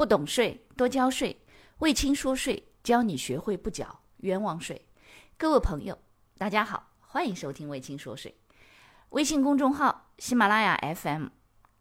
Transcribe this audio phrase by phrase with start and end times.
[0.00, 1.38] 不懂税，多交税。
[1.80, 4.86] 魏青说税，教你学会不缴冤枉税。
[5.36, 5.98] 各位朋友，
[6.38, 8.34] 大家好，欢迎收听魏青说税。
[9.10, 11.26] 微信公众号、喜马拉雅 FM、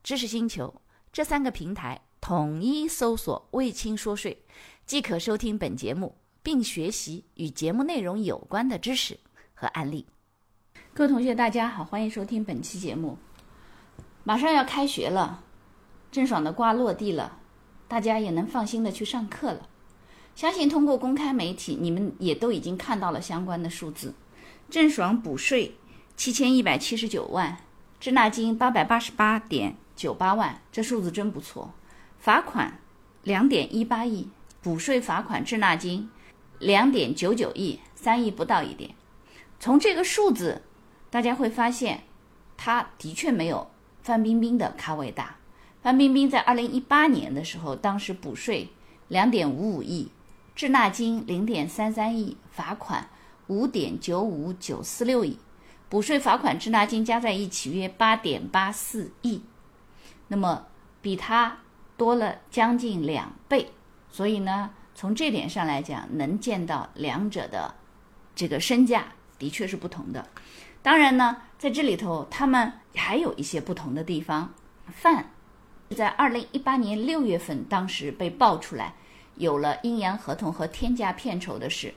[0.04, 0.82] 知识星球
[1.14, 4.44] 这三个平台统一搜索“魏青说税”，
[4.86, 9.18] 即可收听本节目，并学习与节目内容有关的知识
[9.54, 10.06] 和案例。
[10.94, 13.18] 各位同学，大家好，欢迎收听本期节目。
[14.26, 15.42] 马上要开学了，
[16.12, 17.38] 郑爽的瓜落地了。
[17.90, 19.68] 大家也能放心的去上课了。
[20.36, 24.14] 相信通过公开媒体，你们也都已经看到了相关的数字。
[24.70, 25.76] 郑爽补税
[26.16, 27.58] 七千一百七十九万，
[28.00, 31.74] 滞纳金八百八十八点九八万，这数字真不错。
[32.20, 32.80] 罚款
[33.24, 34.30] 两点一八亿，
[34.62, 36.10] 补税罚款滞纳金
[36.60, 38.92] 两点九九亿，三亿不到一点。
[39.60, 40.62] 从这个数字，
[41.10, 42.04] 大家会发现，
[42.56, 43.70] 他的确没有
[44.04, 45.39] 范冰冰的咖位大。
[45.82, 48.68] 范冰冰在二零一八年的时候，当时补税
[49.08, 50.12] 两点五五亿，
[50.54, 53.10] 滞纳金零点三三亿，罚款
[53.48, 55.40] 五点九五九四六亿，
[55.88, 59.42] 补税罚款滞纳金加在一起约八点八四亿，
[60.28, 60.66] 那么
[61.02, 61.58] 比他
[61.96, 63.72] 多了将近两倍。
[64.12, 67.74] 所以呢，从这点上来讲，能见到两者的
[68.36, 69.06] 这个身价
[69.38, 70.28] 的确是不同的。
[70.82, 74.54] 当然呢，在这里头他们还有一些不同的地方。
[74.88, 75.32] 范。
[75.96, 78.94] 在二零一八年六月份，当时被爆出来
[79.36, 81.94] 有了阴阳合同和天价片酬的事，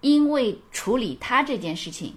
[0.00, 2.14] 因为处理他这件事情，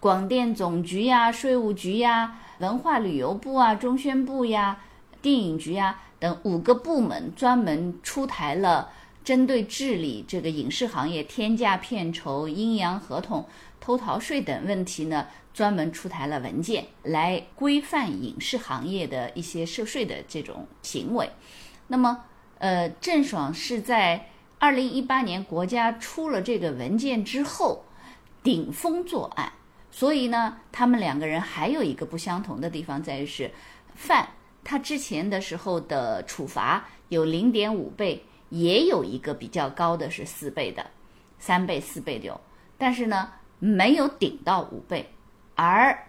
[0.00, 4.78] 广电总局呀、税务局呀、文化旅游部啊、中宣部呀、
[5.22, 8.90] 电影局呀等五个部门专门出台了
[9.22, 13.46] 针对治理这个影视行业天价片酬、阴阳合同。
[13.80, 21.30] 偷逃税等问题呢，专门出台了文件来规范影视行业的一些涉税的这种行为。
[21.86, 22.24] 那么，
[22.58, 27.84] 呃，郑爽是在二零一八年国家出了这个文件之后
[28.42, 29.52] 顶风作案，
[29.90, 33.50] 所以呢，他们两个人还有一个不相同的地方在于是，
[33.94, 34.28] 范
[34.62, 40.84] 他之前的时候的处罚有零点五倍，也有一个比较高的是四倍的，
[41.38, 42.40] 三倍、四倍的有，
[42.76, 43.30] 但是呢。
[43.58, 45.08] 没有顶到五倍，
[45.54, 46.06] 而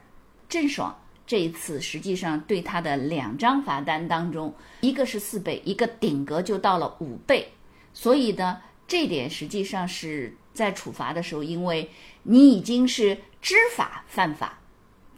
[0.48, 7.52] 郑爽这一次实际上对他的两张罚单当中，一个是四倍，一个顶格就到了五倍，
[7.94, 11.90] 所以呢，这点实际上是在处罚的时候，因为
[12.24, 14.60] 你已经是知法犯法，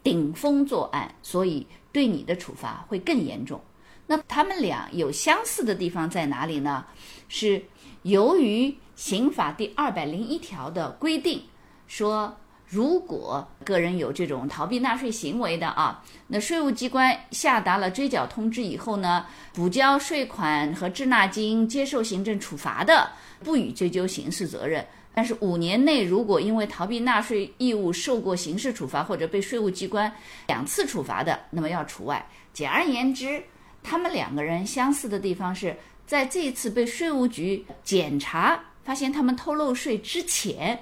[0.04, 3.62] 顶风作案，所以对你的处罚会更严重。
[4.08, 6.86] 那他们俩有相似的地方在哪里呢？
[7.30, 7.64] 是
[8.04, 11.44] 由于刑法第二百零一条的规定。
[11.92, 12.34] 说，
[12.66, 23.12] 如果个人有这种逃避纳税行为的啊，那税务机关下达了追缴通知以后呢，补交税款和滞纳金，接受行政处罚的，
[23.44, 24.88] 不予追究刑事责任。
[25.14, 30.10] 但是五年内如果因为逃避纳税义务受过刑事处罚或者被税务机关
[30.48, 32.26] 两次处罚的，那么要除外。
[32.54, 33.44] 简而言之，
[33.84, 35.76] 他们两个人相似的地方是
[36.08, 40.82] 在这次被税务局检查发现他们偷漏税之前。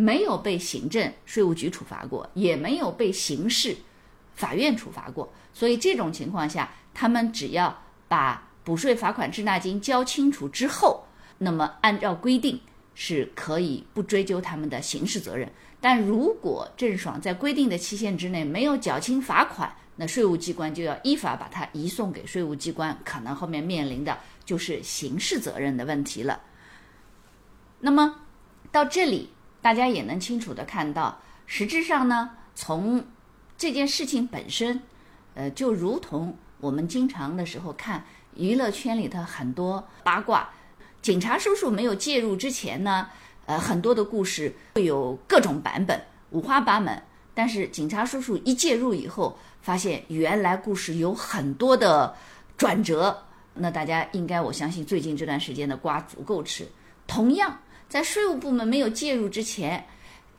[0.00, 3.76] 没有被行政税务局处罚过，也没有被刑事
[4.32, 7.76] 法院处罚过，所以这种情况下，他们只要
[8.06, 11.04] 把补税罚款滞纳金交清楚之后，
[11.36, 12.60] 那么按照规定
[12.94, 15.50] 是可以不追究他们的刑事责任。
[15.80, 26.40] 但如果郑爽在规定的期限之内没有缴清罚款，那税务机关就要依法把他移送给税务机关，可能后面面临的就是刑事责任的问题了。
[27.80, 28.14] 那么
[28.70, 29.30] 到这里。
[29.68, 33.04] 大家也能清楚的看到，实质上呢，从
[33.58, 34.80] 这件事情本身，
[35.34, 38.02] 呃，就如同我们经常的时候看
[38.34, 40.48] 娱乐圈里的很多八卦，
[41.02, 43.10] 警察叔叔没有介入之前呢，
[43.44, 47.02] 呃，很多的故事会有各种版本，五花八门。
[47.34, 52.16] 但是警察叔叔一介入以后，发现原来故事有很多的
[52.56, 56.66] 转折，那大家应该我相信最近这段时间的瓜足够吃。
[57.06, 57.54] 同样。
[57.88, 59.86] 在税务部门没有介入之前，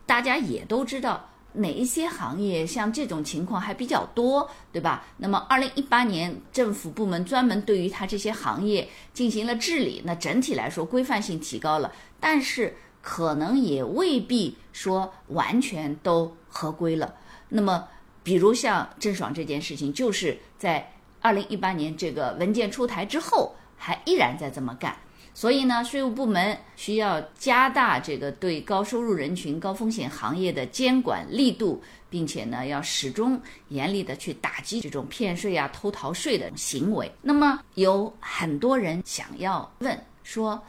[0.06, 5.06] 大家也都知道哪一些行业像这种情况还比较多，对吧？
[5.18, 17.16] 那么，二零一八年政府部门专门对于它这些行业进行了治理，那整体来说规范性提高了，但是可能也未必说完全都合规了。
[17.50, 17.88] 那么，
[18.22, 24.96] 比如像郑爽这件事情，就是在二零一八年这个文件出台之后，还依然在这么干。
[25.40, 37.10] 所以呢，税务部门需要加大这个对高收入人群、高风险行业的监管力度，并且呢，要始终严厉的去打击这种骗税啊、偷逃税的行为。
[37.22, 40.62] 那么，有很多人想要问说，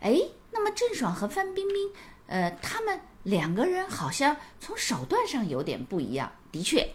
[0.00, 0.20] 哎，
[0.52, 1.90] 那么郑爽和范冰冰，
[2.26, 6.30] 呃，他们两个人好像从手段上有点不一样。
[6.52, 6.86] 的确，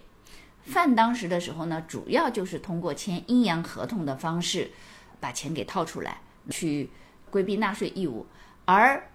[0.65, 4.69] 范当时的时候呢，主要就是通过签阴阳合同的方式，
[5.19, 6.21] 把钱给套出来，
[6.51, 6.87] 去
[7.33, 8.23] 规避纳税义务。
[8.65, 9.09] 而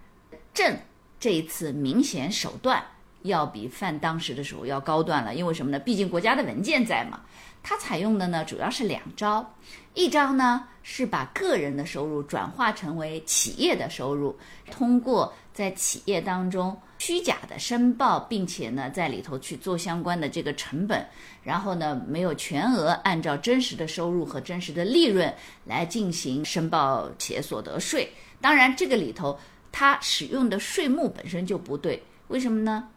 [0.53, 0.77] 政
[1.21, 2.83] 这一次明显手段
[3.23, 5.79] 要比范当时的时候要高段了，因为什么呢？
[5.79, 7.21] 毕竟国家的文件在嘛。
[7.63, 9.55] 它采用的呢，主要是两招，
[9.95, 14.37] 一招呢是把个人的收入转化成为企业的收入，
[14.71, 21.07] 通过在企业当中虚假的申报，并且呢在里头去做相关的这个成本，
[21.43, 25.33] 然后呢没有全额按照真实的收入和真实的利润
[25.65, 28.13] 来进行申报企业所得税。
[28.41, 29.39] 当然，这个里头
[29.73, 32.89] 他使用的税目本身就不对，为什么呢？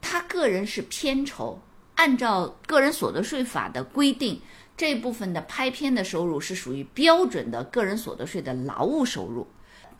[0.00, 1.60] 他个人是片酬。
[1.96, 4.40] 按照个人所得税法的规定，
[4.74, 9.46] 这部分的拍片的收入是属于标准的个人所得税的劳务收入，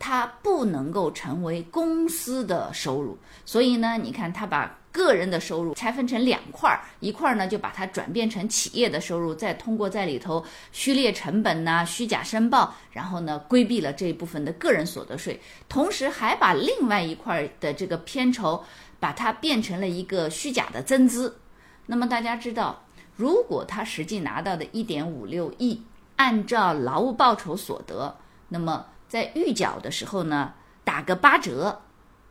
[0.03, 3.15] 它不能够成为公司的收入。
[3.45, 15.39] 所以呢，你看他把个人的收入拆分成两块儿，一块儿呢就把它转变成企业的收入，再通过在里头虚列成本呐、虚假申报，然后呢规避了这一部分的个人所得税，
[15.69, 18.61] 同时还把另外一块的这个片酬
[18.99, 21.37] 把它变成了一个虚假的增资。
[21.85, 22.81] 那么大家知道，
[23.15, 25.79] 如果他实际拿到的一点五六亿，
[26.15, 28.15] 按照劳务报酬所得，
[28.49, 30.53] 那么在预缴的时候呢，
[30.85, 31.81] 打个八折，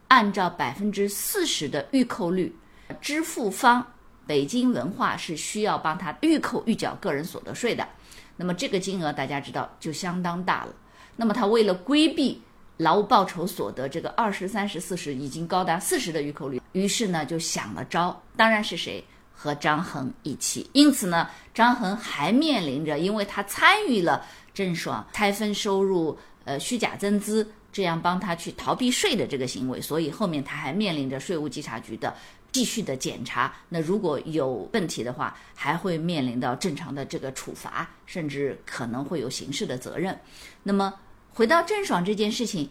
[0.09, 2.57] 按照百分之四十的预扣率，
[3.03, 3.87] 支付方
[4.27, 7.87] 北京文化是需要帮他预扣预缴个人所得税的。
[8.35, 10.75] 那么这个金额大家知道就相当大了。
[11.17, 12.41] 那么他为了规避
[12.79, 19.05] 劳务报酬所得这个二十三十四十已经高达四十的预扣率，于是呢就想了招，当然是谁？
[19.33, 24.23] 和张恒一起，因此呢，张恒还面临着，因为他参与了
[24.53, 32.15] 郑爽拆分收入、呃虚假增资，这样帮他去逃避税的这个行为，所以后面他还面临着税务稽查局的
[32.53, 33.53] 继续的检查。
[33.69, 40.19] 那如果有问题的话，还会面临到正常的这个处罚，甚至可能会有刑事的责任。
[40.63, 40.95] 那么
[41.33, 42.69] 回到郑爽这件事情，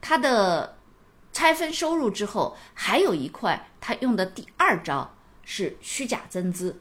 [0.00, 0.76] 他的
[1.32, 5.10] 拆分收入之后，还有一块他用的第二招。
[5.42, 6.78] 是虚假增资，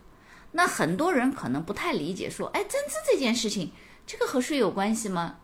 [0.52, 3.72] 那很多人可能不太理解，说，哎，增资这件事情，
[4.06, 5.38] 这个和税有关系吗？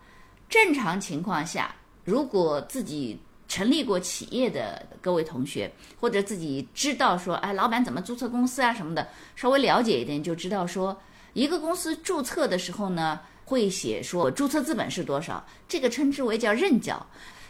[0.49, 10.97] 正常情况下，如果自己成立过企业的各位同学，或者自己知道说，哎，老板怎么注册公司啊什么的，稍微了解一点就知道说，
[11.33, 17.05] 一个公司注册的时候呢，会写说注册资本是多少，这个称之为叫认缴。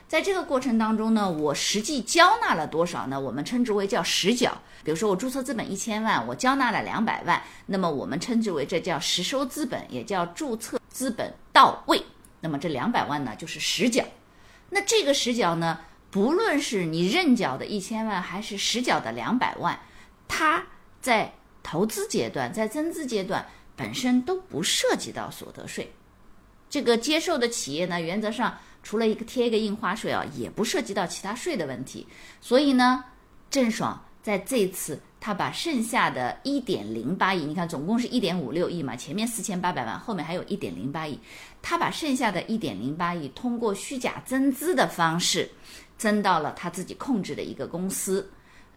[0.07, 3.19] 在这个过程当中呢，我实际交纳了多少呢？
[3.19, 4.55] 我们称之为叫实缴。
[4.83, 11.99] 比如说我注册资本一千万，我交纳了两百万，那么我们称之为这叫实收资本，也叫注册资本到位。
[12.45, 14.05] 那么这两百万呢，就是实缴。
[14.69, 15.79] 那这个实缴呢，
[16.11, 19.79] 不论是你认缴的一千万，还是实缴的两百万，
[20.27, 20.63] 它
[21.01, 21.33] 在
[21.63, 23.43] 投资阶段、在增资阶段
[23.75, 25.91] 本身都不涉及到所得税。
[26.69, 28.55] 这个接受的企业呢，原则上。
[28.83, 32.05] 除了一个贴一个印花税啊，也不涉及到其他税的问题。
[32.39, 33.03] 所以呢，
[33.49, 41.19] 郑爽在这次他把剩下的一点零八亿，你看总共是一点五六亿嘛，前面四千八百万，后面还有一点零八亿，
[41.61, 45.47] 他把剩下的一点零八亿通过虚假增资的方式，
[45.95, 48.27] 增到了他自己控制的一个公司。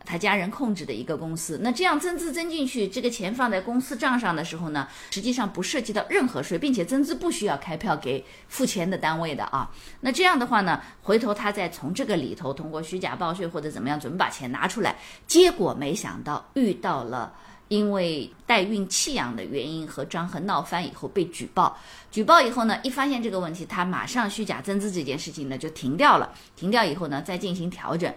[0.05, 9.71] 他家人控制的一个公司，那这样增资增进去，这个钱放在公司账上的时候呢，实际上不涉及到任何税，并且增资不需要开票给付钱的单位的啊。
[10.01, 17.33] 那这样的话呢，回头他再从这个里头通过虚假报税或者怎么样，准备把钱拿出来，结果没想到遇到了
[17.69, 21.77] 因为代孕弃养的原因和张恒闹翻以后被举报，
[22.11, 28.11] 举报以后呢，一发现这个问题，他马上虚假增资这件事情呢就停掉了，停掉以后呢再进行调整。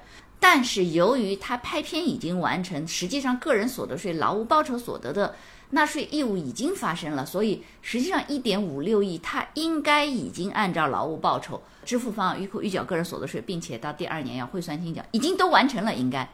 [0.43, 5.36] 但是由于他拍片已经完成，实际上个人所得税、劳务报酬所得的
[5.69, 16.27] 纳税义务已经发生了，所以实际上一点五六亿他应该已经按照劳务报酬支付方预扣预缴个人所得税，并且到第二年要汇算清缴，已经都完成了应该。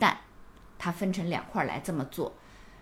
[0.00, 0.18] 但
[0.76, 2.34] 他分成两块来这么做，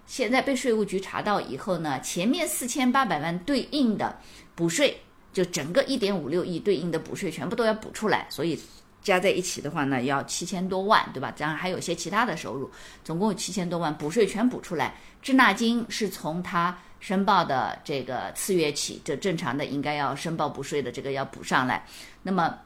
[0.07, 4.19] 现在被税务局查到以后呢，前面四千八百万对应的
[4.55, 5.03] 补税，
[5.35, 8.59] 就整个一点五六亿对应的补税全部都要补出来，所以。
[9.03, 11.33] 加在一起的话呢，要七千多万，对吧？
[11.35, 12.71] 这样还有一些其他的收入，
[13.03, 14.95] 总共有七千多万，补税全补出来。
[15.21, 21.85] 滞纳金是从他申报的这个次月起，这正常的应该要申报补税的这个要补上来。
[22.23, 22.59] 那么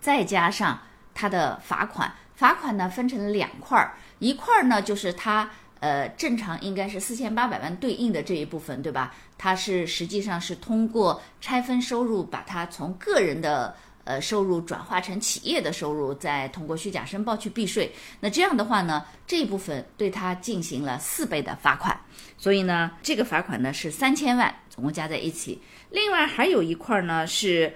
[0.00, 0.78] 再加上
[1.12, 5.50] 他的罚款，罚款呢分成两块儿，一块儿呢就是他
[5.80, 9.14] 呃正常应该是四千八百万对应的这一部分，对吧？
[9.36, 17.92] 它是实际上是通过拆分收入，把它从个人的呃收入转化成企业的收入，再通过虚假申报去避税。
[18.20, 21.98] 那这样的话呢，这一部分对他进行了四倍的罚款，
[22.38, 25.60] 所以呢，这个罚款呢是三千万，总共加在一起。
[25.90, 27.72] 另外还有一块呢是。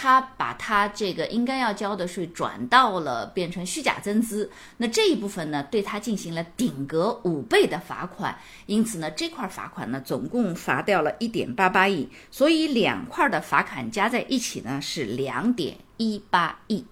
[0.00, 16.86] 他把他这个应该要交的税转到了变成虚假增资，那这一部分呢，对他进行了顶格五倍的罚款，因此呢，这块罚款呢，总共罚掉了一点八八亿，所以两块的罚款加在一起呢是两点一八亿。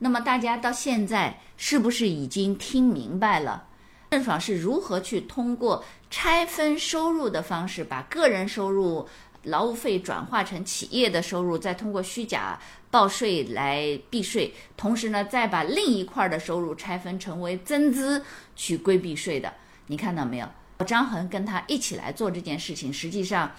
[0.00, 3.68] 那么大家到现在是不是已经听明白了
[4.10, 9.08] 郑爽是如何去通过拆分收入的方式把个人收入？
[9.44, 12.58] 劳务费转化成企业的收入，再通过虚假
[12.90, 18.24] 报税来避税，同时呢，再把另一块的收入拆分成为增资
[18.56, 19.52] 去规避税的。
[19.86, 20.48] 你看到没有？
[20.86, 23.52] 张恒跟他一起来做这件事情，实际上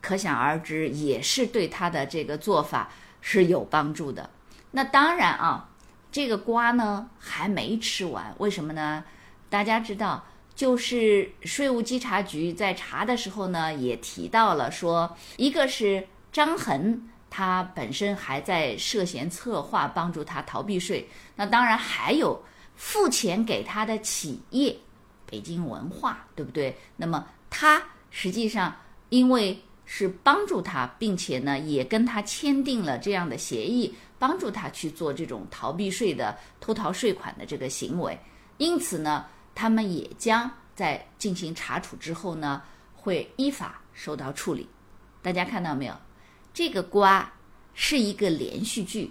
[0.00, 4.30] 可想而知，也是对他的这个做法是有帮助的。
[4.70, 5.68] 那当然啊，
[6.12, 9.04] 这个瓜呢还没吃完，为什么呢？
[9.48, 10.24] 大家知道。
[10.60, 17.00] 就是税务稽查局在查的时候呢，也提到了说，一个是张恒，
[17.30, 21.08] 他本身还在涉嫌策划帮助他逃避税。
[21.34, 22.38] 那当然还有
[22.76, 24.76] 付钱给他的企业
[25.24, 26.76] 北京文化，对不对？
[26.94, 28.76] 那么他实际上
[29.08, 38.18] 因为是帮助他，并且呢也跟他签订了这样的协议，帮助他去做这种逃避税的偷逃税款的这个行为，
[38.58, 39.24] 因此呢。
[39.54, 42.62] 他们也将在进行查处之后呢，
[42.94, 44.68] 会依法受到处理。
[45.22, 45.94] 大家看到没有？
[46.54, 47.32] 这个瓜
[47.74, 49.10] 是一个连续剧，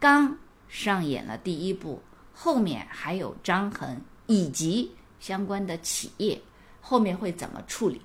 [0.00, 0.36] 刚
[0.68, 2.02] 上演了第一部，
[2.34, 6.40] 后面还有张恒以及相关的企业，
[6.80, 8.00] 后面会怎么处理？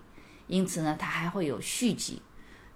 [0.48, 2.22] 因此呢，它还会有续集。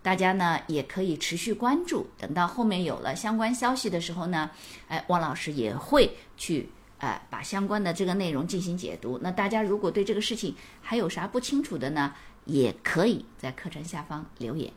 [0.01, 4.49] 大家呢也可以持续关注，等到后面有了相关消息的时候呢，
[4.87, 6.69] 哎，汪老师也会去。
[6.97, 9.19] 呃，把相关的这个内容进行解读。
[9.21, 12.13] 那大家如果对这个事情还有啥不清楚的呢，
[12.45, 14.71] 也可以在课程下方留言。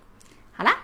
[0.52, 0.76] 好啦，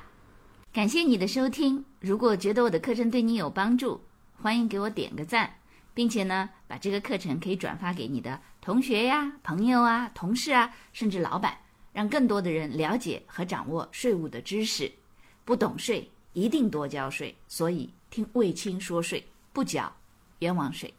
[0.73, 1.85] 感谢你的收听。
[2.01, 4.01] 如果觉得我的课程对你有帮助，
[4.41, 5.57] 欢迎给我点个赞，
[5.93, 11.59] 并且呢，把这个课程可以转发给你的同学呀、朋友啊、同事啊，甚至老板，
[11.93, 14.91] 让更多的人了解和掌握税务的知识。
[15.45, 17.35] 不懂税，一定多交税。
[17.49, 19.93] 所以听卫青说税，不缴
[20.39, 20.93] 冤枉税。